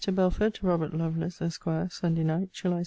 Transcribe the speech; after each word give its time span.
BELFORD, 0.11 0.55
TO 0.55 0.65
ROBERT 0.65 0.95
LOVELACE, 0.95 1.43
ESQ. 1.43 1.65
SUNDAY 1.91 2.23
NIGHT, 2.23 2.51
JULY 2.53 2.77
16. 2.77 2.79